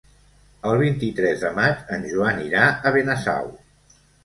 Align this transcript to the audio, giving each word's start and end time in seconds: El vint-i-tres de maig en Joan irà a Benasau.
El 0.69 0.79
vint-i-tres 0.81 1.43
de 1.43 1.51
maig 1.59 1.85
en 1.99 2.09
Joan 2.15 2.41
irà 2.47 2.65
a 2.91 2.95
Benasau. 2.99 3.55